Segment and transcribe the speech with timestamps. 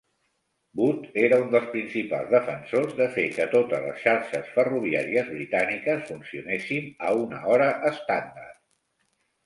[0.79, 6.93] Booth era un dels principals defensors de fer que totes les xarxes ferroviàries britàniques funcionessin
[7.11, 8.63] a una hora estàndard.